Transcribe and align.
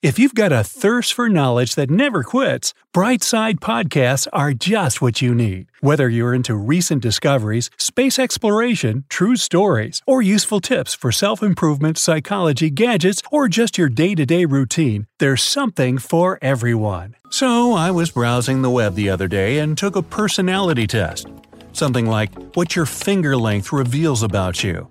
If 0.00 0.16
you've 0.16 0.36
got 0.36 0.52
a 0.52 0.62
thirst 0.62 1.12
for 1.12 1.28
knowledge 1.28 1.74
that 1.74 1.90
never 1.90 2.22
quits, 2.22 2.72
Brightside 2.94 3.54
Podcasts 3.58 4.28
are 4.32 4.52
just 4.52 5.02
what 5.02 5.20
you 5.20 5.34
need. 5.34 5.66
Whether 5.80 6.08
you're 6.08 6.32
into 6.32 6.54
recent 6.54 7.02
discoveries, 7.02 7.68
space 7.78 8.16
exploration, 8.16 9.06
true 9.08 9.34
stories, 9.34 10.00
or 10.06 10.22
useful 10.22 10.60
tips 10.60 10.94
for 10.94 11.10
self 11.10 11.42
improvement, 11.42 11.98
psychology, 11.98 12.70
gadgets, 12.70 13.22
or 13.32 13.48
just 13.48 13.76
your 13.76 13.88
day 13.88 14.14
to 14.14 14.24
day 14.24 14.44
routine, 14.44 15.08
there's 15.18 15.42
something 15.42 15.98
for 15.98 16.38
everyone. 16.40 17.16
So 17.30 17.72
I 17.72 17.90
was 17.90 18.12
browsing 18.12 18.62
the 18.62 18.70
web 18.70 18.94
the 18.94 19.10
other 19.10 19.26
day 19.26 19.58
and 19.58 19.76
took 19.76 19.96
a 19.96 20.02
personality 20.02 20.86
test. 20.86 21.26
Something 21.72 22.06
like 22.06 22.30
what 22.54 22.76
your 22.76 22.86
finger 22.86 23.36
length 23.36 23.72
reveals 23.72 24.22
about 24.22 24.62
you. 24.62 24.88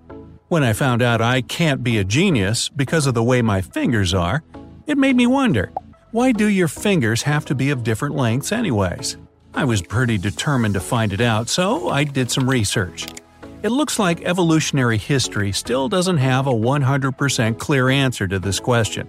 When 0.48 0.62
I 0.62 0.74
found 0.74 1.00
out 1.00 1.22
I 1.22 1.40
can't 1.40 1.82
be 1.82 1.96
a 1.96 2.04
genius 2.04 2.68
because 2.68 3.06
of 3.06 3.14
the 3.14 3.22
way 3.22 3.40
my 3.40 3.62
fingers 3.62 4.12
are, 4.12 4.42
it 4.88 4.98
made 4.98 5.14
me 5.14 5.26
wonder 5.26 5.70
why 6.10 6.32
do 6.32 6.48
your 6.48 6.68
fingers 6.68 7.22
have 7.22 7.44
to 7.44 7.54
be 7.54 7.68
of 7.68 7.84
different 7.84 8.16
lengths, 8.16 8.50
anyways? 8.50 9.18
I 9.54 9.64
was 9.64 9.82
pretty 9.82 10.16
determined 10.16 10.72
to 10.74 10.80
find 10.80 11.12
it 11.12 11.20
out, 11.20 11.50
so 11.50 11.90
I 11.90 12.04
did 12.04 12.30
some 12.30 12.48
research. 12.48 13.06
It 13.62 13.68
looks 13.68 13.98
like 13.98 14.22
evolutionary 14.22 14.96
history 14.96 15.52
still 15.52 15.88
doesn't 15.88 16.16
have 16.16 16.46
a 16.46 16.52
100% 16.52 17.58
clear 17.58 17.90
answer 17.90 18.26
to 18.26 18.38
this 18.38 18.58
question. 18.58 19.06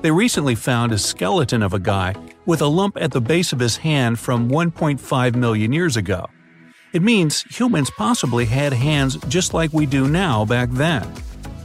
They 0.00 0.10
recently 0.10 0.54
found 0.54 0.92
a 0.92 0.98
skeleton 0.98 1.62
of 1.62 1.74
a 1.74 1.78
guy 1.78 2.14
with 2.46 2.62
a 2.62 2.66
lump 2.66 2.96
at 2.96 3.12
the 3.12 3.20
base 3.20 3.52
of 3.52 3.60
his 3.60 3.76
hand 3.76 4.18
from 4.18 4.48
1.5 4.48 5.34
million 5.34 5.72
years 5.72 5.98
ago. 5.98 6.30
It 6.94 7.02
means 7.02 7.42
humans 7.42 7.90
possibly 7.90 8.46
had 8.46 8.72
hands 8.72 9.16
just 9.28 9.52
like 9.52 9.72
we 9.74 9.84
do 9.84 10.08
now 10.08 10.46
back 10.46 10.70
then. 10.70 11.06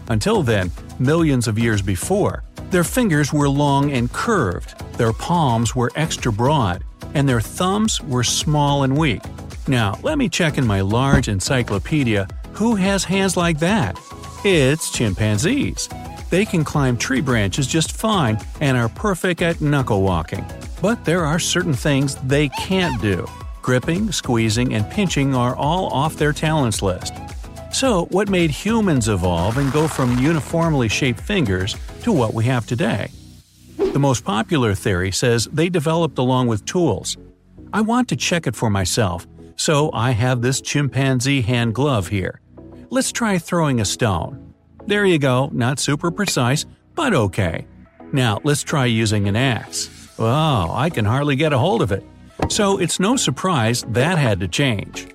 Until 0.09 0.43
then, 0.43 0.71
millions 0.99 1.47
of 1.47 1.57
years 1.57 1.81
before, 1.81 2.43
their 2.69 2.83
fingers 2.83 3.31
were 3.31 3.49
long 3.49 3.91
and 3.91 4.11
curved, 4.11 4.77
their 4.97 5.13
palms 5.13 5.75
were 5.75 5.91
extra 5.95 6.31
broad, 6.31 6.83
and 7.13 7.27
their 7.27 7.41
thumbs 7.41 8.01
were 8.01 8.23
small 8.23 8.83
and 8.83 8.97
weak. 8.97 9.21
Now, 9.67 9.99
let 10.03 10.17
me 10.17 10.29
check 10.29 10.57
in 10.57 10.65
my 10.65 10.81
large 10.81 11.27
encyclopedia 11.27 12.27
who 12.57 12.73
has 12.73 13.03
hands 13.03 13.37
like 13.37 13.59
that? 13.59 13.99
It's 14.43 14.89
chimpanzees. 14.89 15.87
They 16.31 16.43
can 16.43 16.63
climb 16.63 16.97
tree 16.97 17.21
branches 17.21 17.67
just 17.67 17.91
fine 17.91 18.39
and 18.61 18.75
are 18.75 18.89
perfect 18.89 19.43
at 19.43 19.61
knuckle 19.61 20.01
walking. 20.01 20.43
But 20.81 21.05
there 21.05 21.23
are 21.23 21.37
certain 21.37 21.75
things 21.75 22.15
they 22.15 22.49
can't 22.49 22.99
do. 22.99 23.27
Gripping, 23.61 24.11
squeezing, 24.11 24.73
and 24.73 24.89
pinching 24.89 25.35
are 25.35 25.55
all 25.55 25.93
off 25.93 26.15
their 26.15 26.33
talents 26.33 26.81
list. 26.81 27.13
So, 27.77 28.05
what 28.05 28.27
made 28.27 28.49
humans 28.49 29.07
evolve 29.07 29.59
and 29.59 29.71
go 29.71 29.87
from 29.87 30.17
uniformly 30.17 30.87
shaped 30.87 31.19
fingers 31.19 31.75
to 32.01 32.11
what 32.11 32.33
we 32.33 32.43
have 32.45 32.65
today? 32.65 33.11
The 33.77 33.99
most 33.99 34.25
popular 34.25 34.73
theory 34.73 35.11
says 35.11 35.47
they 35.53 35.69
developed 35.69 36.17
along 36.17 36.47
with 36.47 36.65
tools. 36.65 37.17
I 37.71 37.81
want 37.81 38.09
to 38.09 38.15
check 38.15 38.47
it 38.47 38.55
for 38.55 38.71
myself, 38.71 39.27
so 39.57 39.91
I 39.93 40.09
have 40.09 40.41
this 40.41 40.59
chimpanzee 40.59 41.41
hand 41.41 41.75
glove 41.75 42.07
here. 42.07 42.41
Let's 42.89 43.11
try 43.11 43.37
throwing 43.37 43.79
a 43.79 43.85
stone. 43.85 44.55
There 44.87 45.05
you 45.05 45.19
go, 45.19 45.51
not 45.53 45.77
super 45.77 46.09
precise, 46.09 46.65
but 46.95 47.13
okay. 47.13 47.67
Now 48.11 48.39
let's 48.43 48.63
try 48.63 48.85
using 48.85 49.27
an 49.27 49.35
axe. 49.35 50.15
Oh, 50.17 50.71
I 50.73 50.89
can 50.89 51.05
hardly 51.05 51.35
get 51.35 51.53
a 51.53 51.59
hold 51.59 51.83
of 51.83 51.91
it. 51.91 52.03
So 52.49 52.79
it's 52.79 52.99
no 52.99 53.17
surprise 53.17 53.83
that 53.89 54.17
had 54.17 54.39
to 54.39 54.47
change 54.47 55.09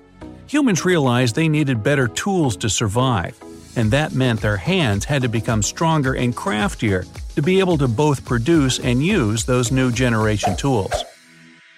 humans 0.53 0.85
realized 0.85 1.33
they 1.33 1.49
needed 1.49 1.81
better 1.81 2.07
tools 2.07 2.55
to 2.55 2.69
survive, 2.69 3.35
and 3.75 3.89
that 3.89 4.13
meant 4.13 4.39
their 4.39 4.55
hands 4.55 5.03
had 5.03 5.23
to 5.23 5.27
become 5.27 5.63
stronger 5.63 6.13
and 6.13 6.35
craftier 6.35 7.05
to 7.33 7.41
be 7.41 7.59
able 7.59 7.75
to 7.75 7.87
both 7.87 8.23
produce 8.23 8.77
and 8.77 9.03
use 9.03 9.45
those 9.45 9.71
new 9.71 9.91
generation 9.91 10.55
tools. 10.55 10.93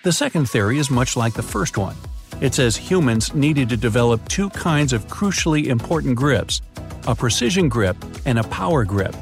The 0.03 0.11
second 0.11 0.49
theory 0.49 0.77
is 0.77 0.91
much 0.91 1.15
like 1.15 1.33
the 1.33 1.41
first 1.41 1.77
one. 1.77 1.95
It 2.41 2.53
says 2.53 2.75
humans 2.75 3.33
needed 3.33 3.69
to 3.69 3.77
develop 3.77 4.27
two 4.27 4.49
kinds 4.49 4.91
of 4.91 5.07
crucially 5.07 5.67
important 5.67 6.17
grips 6.17 6.61
a 7.07 7.15
precision 7.15 7.69
grip 7.69 7.95
and 8.25 8.39
a 8.39 8.43
power 8.43 8.83
grip. 8.83 9.15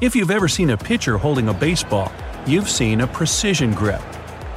If 0.00 0.16
you've 0.16 0.32
ever 0.32 0.48
seen 0.48 0.70
a 0.70 0.76
pitcher 0.76 1.16
holding 1.16 1.48
a 1.48 1.54
baseball, 1.54 2.10
you've 2.44 2.68
seen 2.68 3.02
a 3.02 3.06
precision 3.06 3.72
grip. 3.72 4.02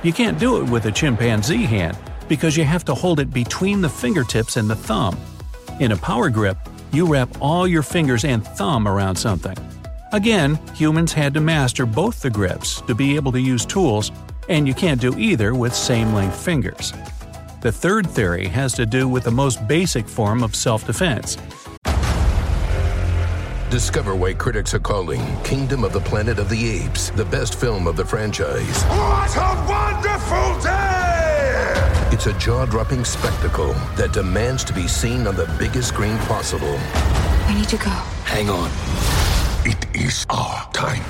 You 0.02 0.12
can't 0.12 0.40
do 0.40 0.60
it 0.60 0.68
with 0.70 0.86
a 0.86 0.92
chimpanzee 0.92 1.66
hand 1.66 1.98
because 2.28 2.58
you 2.58 2.64
have 2.64 2.86
to 2.86 2.96
hold 2.96 3.20
it 3.20 3.34
between 3.34 3.82
the 3.82 3.90
fingertips 3.90 4.58
and 4.58 4.70
the 4.70 4.76
thumb. 4.76 5.18
In 5.80 5.92
a 5.92 5.98
power 5.98 6.30
grip, 6.30 6.58
you 6.92 7.06
wrap 7.06 7.30
all 7.42 7.68
your 7.68 7.84
fingers 7.84 8.24
and 8.24 8.46
thumb 8.46 8.88
around 8.88 9.16
something. 9.16 9.58
Again, 10.12 10.60
humans 10.76 11.12
had 11.12 11.34
to 11.34 11.42
master 11.42 11.86
both 11.86 12.22
the 12.22 12.30
grips 12.30 12.82
to 12.82 12.94
be 12.94 13.16
able 13.16 13.32
to 13.32 13.42
use 13.42 13.66
tools, 13.66 14.12
and 14.48 14.68
you 14.68 14.74
can't 14.74 15.02
do 15.02 15.18
either 15.18 15.56
with 15.56 15.74
same 15.74 16.14
length 16.14 16.40
fingers. 16.40 16.94
The 17.62 17.72
third 17.72 18.08
theory 18.08 18.48
has 18.48 18.74
to 18.74 18.86
do 18.86 19.08
with 19.08 19.24
the 19.24 19.32
most 19.32 19.68
basic 19.68 20.08
form 20.08 20.44
of 20.44 20.56
self 20.56 20.86
defense. 20.86 21.38
Discover 23.72 24.16
why 24.16 24.36
critics 24.36 24.76
are 24.76 24.80
calling 24.80 25.22
Kingdom 25.44 25.84
of 25.84 25.94
the 25.94 26.02
Planet 26.02 26.38
of 26.38 26.48
the 26.48 26.70
Apes 26.70 27.10
the 27.10 27.26
best 27.26 27.60
film 27.60 27.88
of 27.88 27.96
the 27.96 28.06
franchise. 28.06 28.84
What 28.84 29.36
a 29.36 29.66
wonderful 29.68 30.62
day! 30.62 30.93
It's 32.14 32.28
a 32.28 32.34
jaw 32.34 32.68
dropping 32.68 33.06
spectacle 33.06 33.74
that 33.96 34.14
demands 34.14 34.64
to 34.66 34.74
be 34.74 34.88
seen 34.88 35.26
on 35.26 35.36
the 35.36 35.48
biggest 35.58 35.88
screen 35.88 36.16
possible. 36.20 36.80
We 37.48 37.56
need 37.56 37.68
to 37.70 37.78
go. 37.78 37.90
Hang 38.30 38.52
on. 38.52 38.70
It 39.66 39.84
is 39.96 40.24
our 40.30 40.72
time. 40.74 41.02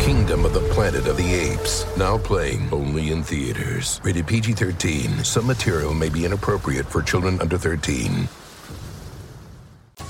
Kingdom 0.00 0.46
of 0.46 0.54
the 0.54 0.66
Planet 0.72 1.06
of 1.06 1.18
the 1.18 1.34
Apes. 1.34 1.84
Now 1.98 2.16
playing 2.16 2.72
only 2.72 3.12
in 3.12 3.22
theaters. 3.22 4.00
Rated 4.02 4.26
PG 4.26 4.54
13. 4.54 5.22
Some 5.22 5.46
material 5.46 5.92
may 5.92 6.08
be 6.08 6.24
inappropriate 6.24 6.86
for 6.86 7.02
children 7.02 7.38
under 7.42 7.58
13. 7.58 8.26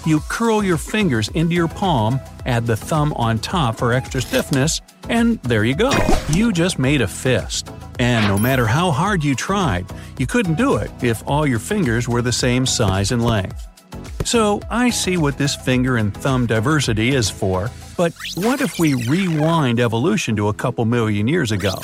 You 0.06 0.20
curl 0.28 0.62
your 0.62 0.78
fingers 0.78 1.28
into 1.30 1.54
your 1.54 1.68
palm, 1.68 2.20
add 2.46 2.66
the 2.66 2.76
thumb 2.76 3.12
on 3.14 3.40
top 3.40 3.76
for 3.76 3.92
extra 3.92 4.22
stiffness, 4.22 4.80
and 5.08 5.42
there 5.42 5.64
you 5.64 5.74
go. 5.74 5.92
You 6.30 6.52
just 6.52 6.78
made 6.78 7.00
a 7.00 7.08
fist. 7.08 7.70
And 7.98 8.26
no 8.26 8.36
matter 8.36 8.66
how 8.66 8.90
hard 8.90 9.22
you 9.22 9.36
tried, 9.36 9.86
you 10.18 10.26
couldn't 10.26 10.54
do 10.54 10.76
it 10.76 10.90
if 11.02 11.22
all 11.26 11.46
your 11.46 11.58
fingers 11.58 12.08
were 12.08 12.22
the 12.22 12.32
same 12.32 12.66
size 12.66 13.12
and 13.12 13.24
length. 13.24 13.66
So 14.24 14.60
I 14.70 14.90
see 14.90 15.16
what 15.16 15.36
this 15.36 15.54
finger 15.54 15.96
and 15.96 16.14
thumb 16.14 16.46
diversity 16.46 17.10
is 17.10 17.28
for, 17.28 17.70
but 17.96 18.14
what 18.36 18.60
if 18.60 18.78
we 18.78 18.94
rewind 19.08 19.80
evolution 19.80 20.36
to 20.36 20.48
a 20.48 20.54
couple 20.54 20.84
million 20.84 21.28
years 21.28 21.52
ago? 21.52 21.74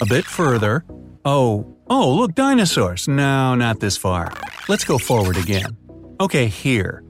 A 0.00 0.06
bit 0.06 0.24
further. 0.24 0.84
Oh, 1.24 1.76
oh, 1.88 2.14
look, 2.14 2.34
dinosaurs. 2.34 3.08
No, 3.08 3.54
not 3.54 3.80
this 3.80 3.96
far. 3.96 4.32
Let's 4.68 4.84
go 4.84 4.98
forward 4.98 5.36
again. 5.36 5.76
Okay, 6.20 6.46
here. 6.46 7.02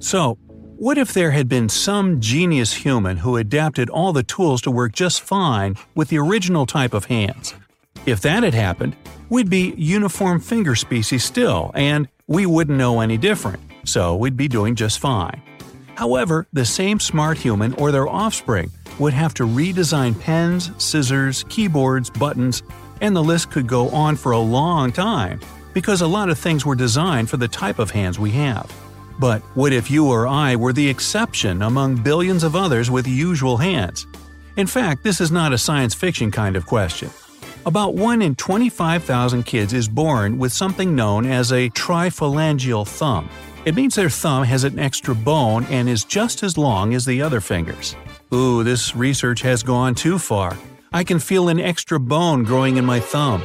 So, 0.00 0.38
what 0.78 0.98
if 0.98 1.14
there 1.14 1.30
had 1.30 1.48
been 1.48 1.68
some 1.68 2.20
genius 2.20 2.74
human 2.74 3.18
who 3.18 3.36
adapted 3.36 3.88
all 3.88 4.12
the 4.12 4.22
tools 4.22 4.60
to 4.62 4.70
work 4.70 4.92
just 4.92 5.22
fine 5.22 5.76
with 5.94 6.08
the 6.08 6.18
original 6.18 6.66
type 6.66 6.92
of 6.92 7.06
hands? 7.06 7.54
If 8.06 8.20
that 8.20 8.44
had 8.44 8.54
happened, 8.54 8.94
we'd 9.30 9.50
be 9.50 9.74
uniform 9.76 10.38
finger 10.38 10.76
species 10.76 11.24
still, 11.24 11.72
and 11.74 12.08
we 12.28 12.46
wouldn't 12.46 12.78
know 12.78 13.00
any 13.00 13.18
different, 13.18 13.58
so 13.84 14.14
we'd 14.14 14.36
be 14.36 14.46
doing 14.46 14.76
just 14.76 15.00
fine. 15.00 15.42
However, 15.96 16.46
the 16.52 16.64
same 16.64 17.00
smart 17.00 17.36
human 17.36 17.74
or 17.74 17.90
their 17.90 18.08
offspring 18.08 18.70
would 19.00 19.12
have 19.12 19.34
to 19.34 19.42
redesign 19.42 20.18
pens, 20.20 20.70
scissors, 20.78 21.44
keyboards, 21.48 22.08
buttons, 22.10 22.62
and 23.00 23.14
the 23.14 23.24
list 23.24 23.50
could 23.50 23.66
go 23.66 23.88
on 23.88 24.14
for 24.14 24.30
a 24.30 24.38
long 24.38 24.92
time 24.92 25.40
because 25.74 26.00
a 26.00 26.06
lot 26.06 26.30
of 26.30 26.38
things 26.38 26.64
were 26.64 26.76
designed 26.76 27.28
for 27.28 27.38
the 27.38 27.48
type 27.48 27.80
of 27.80 27.90
hands 27.90 28.20
we 28.20 28.30
have. 28.30 28.72
But 29.18 29.42
what 29.56 29.72
if 29.72 29.90
you 29.90 30.06
or 30.08 30.28
I 30.28 30.54
were 30.54 30.72
the 30.72 30.88
exception 30.88 31.60
among 31.62 31.96
billions 31.96 32.44
of 32.44 32.54
others 32.54 32.88
with 32.88 33.08
usual 33.08 33.56
hands? 33.56 34.06
In 34.56 34.68
fact, 34.68 35.02
this 35.02 35.20
is 35.20 35.32
not 35.32 35.52
a 35.52 35.58
science 35.58 35.94
fiction 35.94 36.30
kind 36.30 36.54
of 36.54 36.66
question. 36.66 37.10
About 37.66 37.96
1 37.96 38.22
in 38.22 38.36
25,000 38.36 39.42
kids 39.42 39.72
is 39.72 39.88
born 39.88 40.38
with 40.38 40.52
something 40.52 40.94
known 40.94 41.26
as 41.26 41.50
a 41.50 41.68
triphalangeal 41.70 42.86
thumb. 42.86 43.28
It 43.64 43.74
means 43.74 43.96
their 43.96 44.08
thumb 44.08 44.44
has 44.44 44.62
an 44.62 44.78
extra 44.78 45.16
bone 45.16 45.64
and 45.64 45.88
is 45.88 46.04
just 46.04 46.44
as 46.44 46.56
long 46.56 46.94
as 46.94 47.04
the 47.04 47.20
other 47.20 47.40
fingers. 47.40 47.96
Ooh, 48.32 48.62
this 48.62 48.94
research 48.94 49.42
has 49.42 49.64
gone 49.64 49.96
too 49.96 50.16
far. 50.16 50.56
I 50.92 51.02
can 51.02 51.18
feel 51.18 51.48
an 51.48 51.58
extra 51.58 51.98
bone 51.98 52.44
growing 52.44 52.76
in 52.76 52.84
my 52.84 53.00
thumb. 53.00 53.42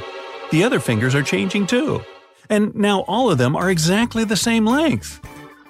The 0.51 0.63
other 0.63 0.79
fingers 0.79 1.15
are 1.15 1.24
changing 1.24 1.65
too. 1.65 2.03
And 2.47 2.75
now 2.75 3.00
all 3.07 3.31
of 3.31 3.39
them 3.39 3.56
are 3.56 3.71
exactly 3.71 4.24
the 4.24 4.38
same 4.38 4.67
length. 4.67 5.19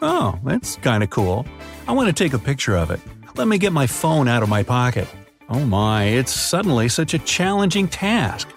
Oh, 0.02 0.38
that's 0.44 0.76
kinda 0.76 1.08
cool. 1.08 1.46
I 1.88 1.94
want 1.94 2.08
to 2.08 2.24
take 2.24 2.34
a 2.34 2.40
picture 2.40 2.76
of 2.76 2.92
it. 2.92 3.00
Let 3.38 3.48
me 3.48 3.58
get 3.58 3.72
my 3.72 3.88
phone 3.88 4.28
out 4.28 4.44
of 4.44 4.50
my 4.50 4.62
pocket. 4.62 5.08
Oh 5.54 5.66
my, 5.66 6.06
it's 6.06 6.32
suddenly 6.32 6.88
such 6.88 7.14
a 7.14 7.20
challenging 7.20 7.90
task. 7.90 8.48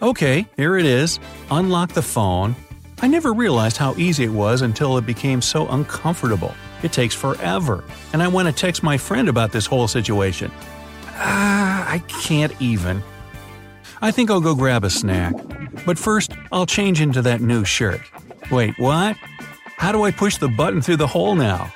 Okay, 0.00 0.46
here 0.56 0.78
it 0.78 0.86
is. 0.86 1.20
Unlock 1.50 1.92
the 1.92 2.00
phone. 2.00 2.56
I 3.02 3.08
never 3.08 3.34
realized 3.34 3.76
how 3.76 3.94
easy 3.96 4.24
it 4.24 4.32
was 4.32 4.62
until 4.62 4.96
it 4.96 5.04
became 5.04 5.42
so 5.42 5.68
uncomfortable. 5.68 6.54
It 6.82 6.92
takes 6.92 7.14
forever, 7.14 7.84
and 8.14 8.22
I 8.22 8.28
want 8.28 8.48
to 8.48 8.54
text 8.54 8.82
my 8.82 8.96
friend 8.96 9.28
about 9.28 9.52
this 9.52 9.66
whole 9.66 9.86
situation. 9.86 10.50
Ah, 11.08 11.86
I 11.86 11.98
can't 12.08 12.54
even. 12.58 13.02
I 14.00 14.10
think 14.10 14.30
I'll 14.30 14.40
go 14.40 14.54
grab 14.54 14.82
a 14.82 14.88
snack. 14.88 15.34
But 15.84 15.98
first, 15.98 16.32
I'll 16.52 16.64
change 16.64 17.02
into 17.02 17.20
that 17.20 17.42
new 17.42 17.66
shirt. 17.66 18.00
Wait, 18.50 18.78
what? 18.78 19.14
How 19.76 19.92
do 19.92 20.04
I 20.04 20.10
push 20.10 20.38
the 20.38 20.48
button 20.48 20.80
through 20.80 20.96
the 20.96 21.06
hole 21.06 21.34
now? 21.34 21.70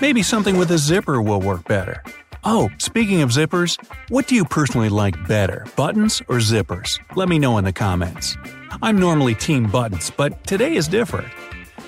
Maybe 0.00 0.22
something 0.22 0.56
with 0.56 0.70
a 0.70 0.78
zipper 0.78 1.20
will 1.20 1.42
work 1.42 1.68
better. 1.68 2.02
Oh, 2.48 2.70
speaking 2.78 3.22
of 3.22 3.30
zippers, 3.30 3.76
what 4.08 4.28
do 4.28 4.36
you 4.36 4.44
personally 4.44 4.88
like 4.88 5.26
better, 5.26 5.66
buttons 5.74 6.22
or 6.28 6.36
zippers? 6.36 7.00
Let 7.16 7.28
me 7.28 7.40
know 7.40 7.58
in 7.58 7.64
the 7.64 7.72
comments. 7.72 8.36
I'm 8.80 9.00
normally 9.00 9.34
team 9.34 9.68
buttons, 9.68 10.12
but 10.16 10.44
today 10.46 10.76
is 10.76 10.86
different. 10.86 11.26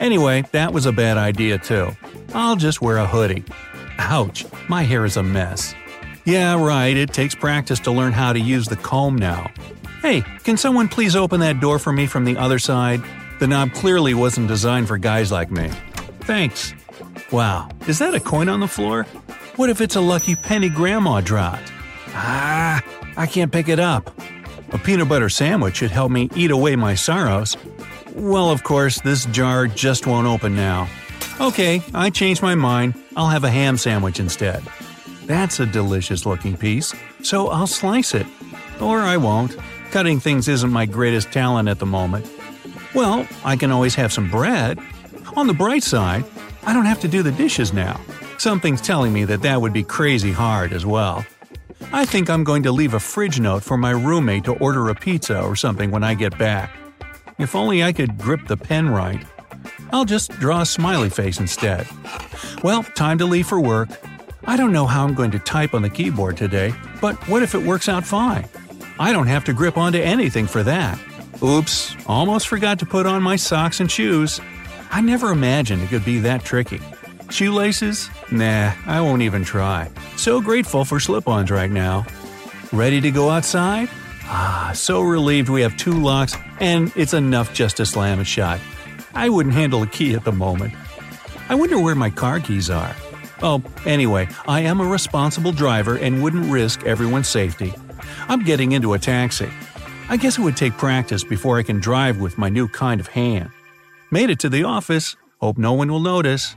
Anyway, 0.01 0.43
that 0.51 0.73
was 0.73 0.85
a 0.85 0.91
bad 0.91 1.17
idea 1.17 1.59
too. 1.59 1.93
I'll 2.35 2.57
just 2.57 2.83
wear 2.83 2.97
a 2.97 3.07
hoodie. 3.07 3.45
Ouch, 3.99 4.47
my 4.69 4.83
hair 4.83 5.05
is 5.05 5.17
a 5.17 5.23
mess. 5.23 5.77
Yeah, 6.25 6.61
right, 6.61 6.97
it 6.97 7.13
takes 7.13 7.37
practice 7.37 7.79
to 7.81 7.93
learn 7.93 8.13
how 8.13 8.33
to 8.33 8.41
use 8.41 8.67
the 8.67 8.75
comb 8.75 9.15
now. 9.15 9.53
Hey, 10.03 10.23
can 10.43 10.57
someone 10.57 10.89
please 10.89 11.15
open 11.15 11.39
that 11.39 11.61
door 11.61 11.79
for 11.79 11.93
me 11.93 12.07
from 12.07 12.25
the 12.25 12.37
other 12.37 12.59
side? 12.59 13.01
The 13.39 13.47
knob 13.47 13.75
clearly 13.75 14.13
wasn't 14.13 14.49
designed 14.49 14.89
for 14.89 14.99
guys 14.99 15.31
like 15.31 15.53
me. 15.53 15.71
Thanks. 16.23 16.75
Wow, 17.31 17.69
is 17.87 18.01
that 18.01 18.15
a 18.15 18.21
coin 18.21 18.49
on 18.49 18.59
the 18.59 18.67
floor? 18.67 19.07
What 19.59 19.71
if 19.71 19.81
it's 19.81 19.97
a 19.97 20.01
lucky 20.01 20.37
penny 20.37 20.69
Grandma 20.69 21.21
dropped? 21.21 21.73
Ah, 22.11 22.81
I 23.17 23.27
can't 23.27 23.51
pick 23.51 23.69
it 23.69 23.81
up. 23.81 24.09
A 24.71 24.79
peanut 24.79 25.09
butter 25.09 25.29
sandwich 25.29 25.79
should 25.79 25.91
help 25.91 26.13
me 26.13 26.31
eat 26.37 26.53
away 26.53 26.77
my 26.77 26.95
sorrows. 26.95 27.57
Well, 28.15 28.53
of 28.53 28.63
course, 28.63 29.01
this 29.01 29.27
jar 29.27 29.67
just 29.67 30.07
won't 30.07 30.29
open 30.29 30.55
now. 30.55 30.89
Okay, 31.41 31.83
I 31.93 32.09
changed 32.11 32.41
my 32.41 32.55
mind. 32.55 32.95
I'll 33.17 33.31
have 33.31 33.43
a 33.43 33.51
ham 33.51 33.77
sandwich 33.79 34.21
instead. 34.21 34.63
That's 35.25 35.59
a 35.59 35.67
delicious 35.67 36.25
looking 36.25 36.57
piece, 36.57 36.95
so 37.25 37.49
I'll 37.49 37.67
slice 37.67 38.15
it. 38.15 38.29
Or 38.81 39.01
I 39.01 39.17
won't. 39.17 39.57
Cutting 39.91 40.21
things 40.21 40.47
isn't 40.47 40.71
my 40.71 40.87
greatest 40.87 41.33
talent 41.33 41.69
at 41.69 41.81
the 41.81 41.87
moment. 41.87 42.31
Well, 42.95 43.27
I 43.45 43.57
can 43.57 43.73
always 43.73 43.97
have 43.97 44.13
some 44.13 44.31
bread. 44.31 44.79
On 45.35 45.49
the 45.49 45.53
bright 45.53 45.83
side, 45.83 46.25
I 46.63 46.73
don't 46.73 46.87
have 46.87 47.01
to 47.01 47.09
do 47.09 47.25
the 47.25 47.33
dishes 47.33 47.73
now. 47.73 48.01
Something's 48.39 48.81
telling 48.81 49.13
me 49.13 49.25
that 49.25 49.43
that 49.43 49.61
would 49.61 49.73
be 49.73 49.83
crazy 49.83 50.31
hard 50.31 50.73
as 50.73 50.87
well. 50.87 51.27
I 51.93 52.05
think 52.05 52.31
I'm 52.31 52.45
going 52.45 52.63
to 52.63 52.73
leave 52.73 52.95
a 52.95 53.01
fridge 53.01 53.41
note 53.41 53.65
for 53.65 53.77
my 53.77 53.91
roommate 53.91 54.45
to 54.45 54.53
order 54.55 54.89
a 54.89 54.95
pizza 54.95 55.43
or 55.43 55.57
something 55.57 55.91
when 55.91 56.05
I 56.05 56.15
get 56.15 56.39
back. 56.39 56.77
If 57.39 57.57
only 57.57 57.83
I 57.83 57.93
could 57.93 58.17
grip 58.17 58.47
the 58.47 58.57
pen 58.57 58.91
right. 58.91 59.25
I'll 59.93 60.05
just 60.05 60.31
draw 60.33 60.61
a 60.61 60.67
smiley 60.67 61.11
face 61.11 61.41
instead. 61.41 61.89
Well, 62.63 62.85
time 62.85 63.19
to 63.19 63.25
leave 63.27 63.49
for 63.49 63.61
work. 63.61 63.89
I 64.45 64.57
don't 64.57 64.73
know 64.73 64.87
how 64.87 65.05
I'm 65.05 65.15
going 65.15 65.33
to 65.33 65.41
type 65.41 65.75
on 65.75 65.83
the 65.83 65.91
keyboard 65.91 66.37
today, 66.37 66.73
but 67.01 67.17
what 67.29 67.43
if 67.43 67.57
it 67.57 67.63
works 67.63 67.89
out 67.89 68.07
fine? 68.07 68.49
I 69.01 69.13
don't 69.13 69.27
have 69.27 69.45
to 69.47 69.53
grip 69.53 69.77
onto 69.77 69.99
anything 69.99 70.47
for 70.47 70.63
that. 70.63 70.99
Oops, 71.43 71.97
almost 72.07 72.47
forgot 72.47 72.79
to 72.79 72.87
put 72.87 73.05
on 73.05 73.21
my 73.21 73.37
socks 73.37 73.81
and 73.81 73.91
shoes. 73.91 74.41
I 74.91 75.01
never 75.01 75.31
imagined 75.31 75.83
it 75.83 75.89
could 75.89 76.05
be 76.05 76.21
that 76.21 76.45
tricky. 76.45 76.81
Shoelaces? 77.31 78.11
Nah, 78.31 78.73
I 78.87 79.01
won't 79.01 79.23
even 79.23 79.45
try. 79.45 79.91
So 80.17 80.41
grateful 80.41 80.85
for 80.85 80.99
slip 80.99 81.29
ons 81.29 81.51
right 81.51 81.71
now. 81.71 82.07
Ready 82.73 83.01
to 83.01 83.11
go 83.11 83.31
outside? 83.31 83.89
Ah, 84.25 84.73
so 84.75 85.01
relieved 85.03 85.49
we 85.49 85.63
have 85.63 85.77
two 85.77 85.93
locks 85.93 86.37
and 86.61 86.93
it's 86.97 87.15
enough 87.15 87.55
just 87.55 87.79
to 87.79 87.87
slam 87.87 88.21
it 88.21 88.27
shut. 88.27 88.61
I 89.15 89.29
wouldn't 89.29 89.55
handle 89.55 89.83
a 89.83 89.87
key 89.87 90.15
at 90.15 90.25
the 90.25 90.33
moment. 90.33 90.75
I 91.49 91.55
wonder 91.55 91.79
where 91.81 91.95
my 91.95 92.11
car 92.11 92.41
keys 92.41 92.69
are. 92.71 92.95
Oh, 93.43 93.63
anyway, 93.87 94.29
I 94.47 94.61
am 94.61 94.81
a 94.81 94.87
responsible 94.87 95.53
driver 95.53 95.97
and 95.97 96.23
wouldn't 96.23 96.51
risk 96.51 96.85
everyone's 96.85 97.29
safety. 97.29 97.73
I'm 98.29 98.45
getting 98.45 98.73
into 98.73 98.95
a 98.95 98.99
taxi. 98.99 99.49
I 100.09 100.17
guess 100.17 100.39
it 100.39 100.43
would 100.43 100.57
take 100.57 100.77
practice 100.77 101.25
before 101.25 101.59
I 101.59 101.63
can 101.63 101.81
drive 101.81 102.19
with 102.19 102.39
my 102.39 102.49
new 102.49 102.69
kind 102.69 103.01
of 103.01 103.07
hand. 103.09 103.51
Made 104.11 104.31
it 104.31 104.41
to 104.41 104.49
the 104.49 104.65
office. 104.65 105.17
Hope 105.41 105.59
no 105.59 105.73
one 105.73 105.91
will 105.91 106.01
notice. 106.01 106.57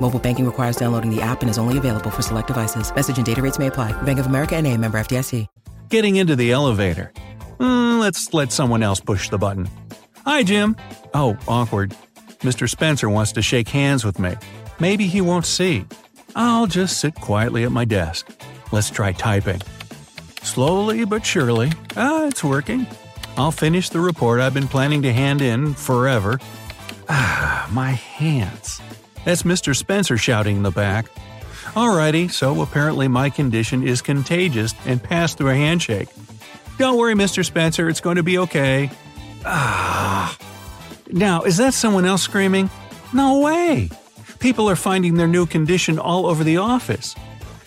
Mobile 0.00 0.20
banking 0.20 0.44
requires 0.44 0.76
downloading 0.76 1.10
the 1.14 1.22
app 1.22 1.40
and 1.40 1.48
is 1.48 1.56
only 1.56 1.78
available 1.78 2.10
for 2.10 2.20
select 2.20 2.48
devices. 2.48 2.94
Message 2.94 3.16
and 3.16 3.24
data 3.24 3.40
rates 3.40 3.58
may 3.58 3.68
apply. 3.68 3.92
Bank 4.02 4.18
of 4.18 4.26
America 4.26 4.54
and 4.56 4.66
a 4.66 4.76
member 4.76 4.98
FDIC. 4.98 5.46
Getting 5.88 6.16
into 6.16 6.34
the 6.34 6.50
elevator. 6.50 7.12
Mm, 7.58 8.00
let's 8.00 8.34
let 8.34 8.50
someone 8.50 8.82
else 8.82 9.00
push 9.00 9.28
the 9.28 9.38
button. 9.38 9.68
Hi, 10.24 10.42
Jim. 10.42 10.76
Oh, 11.12 11.38
awkward. 11.46 11.94
Mr. 12.40 12.68
Spencer 12.68 13.08
wants 13.08 13.32
to 13.32 13.42
shake 13.42 13.68
hands 13.68 14.04
with 14.04 14.18
me. 14.18 14.34
Maybe 14.80 15.06
he 15.06 15.20
won't 15.20 15.46
see. 15.46 15.84
I'll 16.34 16.66
just 16.66 16.98
sit 16.98 17.14
quietly 17.14 17.64
at 17.64 17.70
my 17.70 17.84
desk. 17.84 18.28
Let's 18.72 18.90
try 18.90 19.12
typing. 19.12 19.60
Slowly 20.42 21.04
but 21.04 21.24
surely. 21.24 21.70
Ah, 21.96 22.26
it's 22.26 22.42
working. 22.42 22.86
I'll 23.36 23.52
finish 23.52 23.88
the 23.88 24.00
report 24.00 24.40
I've 24.40 24.54
been 24.54 24.68
planning 24.68 25.02
to 25.02 25.12
hand 25.12 25.40
in 25.40 25.74
forever. 25.74 26.40
Ah, 27.08 27.68
my 27.72 27.90
hands. 27.92 28.80
That's 29.24 29.42
Mr. 29.42 29.74
Spencer 29.74 30.18
shouting 30.18 30.58
in 30.58 30.62
the 30.62 30.70
back. 30.70 31.06
Alrighty, 31.74 32.30
so 32.30 32.60
apparently 32.62 33.08
my 33.08 33.30
condition 33.30 33.86
is 33.86 34.02
contagious 34.02 34.74
and 34.86 35.02
passed 35.02 35.38
through 35.38 35.50
a 35.50 35.54
handshake. 35.56 36.08
Don't 36.78 36.98
worry, 36.98 37.14
Mr. 37.14 37.44
Spencer, 37.44 37.88
it's 37.88 38.00
going 38.00 38.16
to 38.16 38.22
be 38.22 38.38
okay. 38.38 38.90
Ah. 39.44 40.36
Now, 41.10 41.42
is 41.42 41.56
that 41.56 41.74
someone 41.74 42.04
else 42.04 42.22
screaming? 42.22 42.70
No 43.12 43.38
way! 43.40 43.90
People 44.38 44.68
are 44.68 44.76
finding 44.76 45.14
their 45.14 45.26
new 45.26 45.46
condition 45.46 45.98
all 45.98 46.26
over 46.26 46.44
the 46.44 46.58
office. 46.58 47.14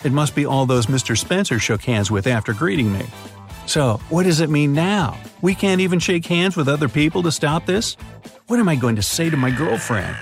It 0.04 0.12
must 0.12 0.34
be 0.34 0.46
all 0.46 0.64
those 0.64 0.86
Mr. 0.86 1.18
Spencer 1.18 1.58
shook 1.58 1.82
hands 1.82 2.10
with 2.10 2.26
after 2.26 2.52
greeting 2.52 2.92
me. 2.92 3.06
So, 3.66 4.00
what 4.08 4.22
does 4.22 4.40
it 4.40 4.48
mean 4.48 4.72
now? 4.72 5.18
We 5.42 5.54
can't 5.54 5.80
even 5.80 5.98
shake 5.98 6.24
hands 6.24 6.56
with 6.56 6.68
other 6.68 6.88
people 6.88 7.22
to 7.24 7.32
stop 7.32 7.66
this? 7.66 7.96
What 8.46 8.60
am 8.60 8.68
I 8.68 8.76
going 8.76 8.96
to 8.96 9.02
say 9.02 9.28
to 9.28 9.36
my 9.36 9.50
girlfriend? 9.50 10.16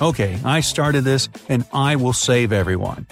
Okay, 0.00 0.38
I 0.44 0.60
started 0.60 1.02
this, 1.02 1.28
and 1.48 1.64
I 1.72 1.96
will 1.96 2.12
save 2.12 2.52
everyone. 2.52 3.06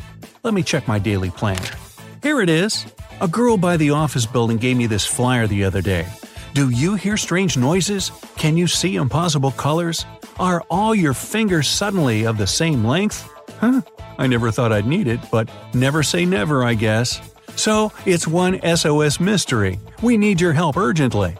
Let 0.44 0.54
me 0.54 0.62
check 0.62 0.86
my 0.86 1.00
daily 1.00 1.30
planner. 1.30 1.74
Here 2.22 2.40
it 2.40 2.48
is. 2.48 2.86
A 3.20 3.26
girl 3.26 3.56
by 3.56 3.76
the 3.76 3.90
office 3.90 4.24
building 4.24 4.56
gave 4.56 4.76
me 4.76 4.86
this 4.86 5.04
flyer 5.04 5.48
the 5.48 5.64
other 5.64 5.82
day. 5.82 6.06
Do 6.54 6.70
you 6.70 6.94
hear 6.94 7.16
strange 7.16 7.56
noises? 7.56 8.12
Can 8.36 8.56
you 8.56 8.68
see 8.68 8.96
impossible 8.96 9.50
colors? 9.50 10.06
Are 10.38 10.62
all 10.70 10.94
your 10.94 11.12
fingers 11.12 11.68
suddenly 11.68 12.24
of 12.24 12.38
the 12.38 12.46
same 12.46 12.84
length? 12.84 13.28
Huh, 13.58 13.82
I 14.16 14.28
never 14.28 14.52
thought 14.52 14.72
I'd 14.72 14.86
need 14.86 15.08
it, 15.08 15.20
but 15.32 15.50
never 15.74 16.04
say 16.04 16.24
never, 16.24 16.62
I 16.62 16.74
guess. 16.74 17.20
So, 17.56 17.90
it's 18.04 18.28
one 18.28 18.60
SOS 18.76 19.18
mystery. 19.18 19.80
We 20.02 20.16
need 20.16 20.40
your 20.40 20.52
help 20.52 20.76
urgently. 20.76 21.36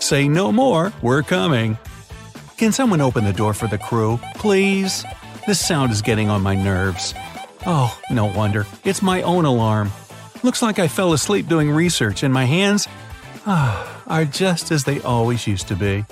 Say 0.00 0.26
no 0.26 0.50
more, 0.50 0.92
we're 1.02 1.22
coming. 1.22 1.78
Can 2.58 2.72
someone 2.72 3.00
open 3.00 3.22
the 3.22 3.32
door 3.32 3.54
for 3.54 3.68
the 3.68 3.78
crew, 3.78 4.18
please? 4.34 5.04
This 5.46 5.64
sound 5.64 5.92
is 5.92 6.02
getting 6.02 6.28
on 6.28 6.42
my 6.42 6.56
nerves. 6.56 7.14
Oh, 7.64 7.96
no 8.10 8.26
wonder. 8.26 8.66
It's 8.82 9.00
my 9.00 9.22
own 9.22 9.44
alarm. 9.44 9.92
Looks 10.42 10.60
like 10.60 10.80
I 10.80 10.88
fell 10.88 11.12
asleep 11.12 11.46
doing 11.46 11.70
research 11.70 12.24
and 12.24 12.34
my 12.34 12.46
hands 12.46 12.88
ah, 13.46 14.02
are 14.08 14.24
just 14.24 14.72
as 14.72 14.82
they 14.82 15.00
always 15.02 15.46
used 15.46 15.68
to 15.68 15.76
be. 15.76 16.04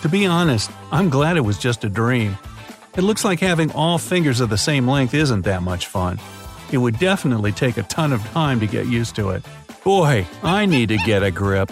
To 0.00 0.08
be 0.08 0.24
honest, 0.24 0.70
I'm 0.90 1.10
glad 1.10 1.36
it 1.36 1.42
was 1.42 1.58
just 1.58 1.84
a 1.84 1.90
dream. 1.90 2.38
It 2.96 3.02
looks 3.02 3.22
like 3.22 3.40
having 3.40 3.70
all 3.72 3.98
fingers 3.98 4.40
of 4.40 4.48
the 4.48 4.56
same 4.56 4.88
length 4.88 5.12
isn't 5.12 5.42
that 5.42 5.62
much 5.62 5.88
fun. 5.88 6.18
It 6.72 6.78
would 6.78 6.98
definitely 6.98 7.52
take 7.52 7.76
a 7.76 7.82
ton 7.82 8.14
of 8.14 8.22
time 8.30 8.60
to 8.60 8.66
get 8.66 8.86
used 8.86 9.14
to 9.16 9.28
it. 9.28 9.44
Boy, 9.84 10.26
I 10.42 10.64
need 10.64 10.88
to 10.88 10.96
get 10.96 11.22
a 11.22 11.30
grip. 11.30 11.70